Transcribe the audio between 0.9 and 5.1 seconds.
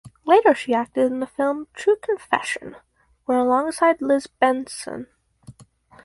in the film "True Confession" where alongside Liz Benson.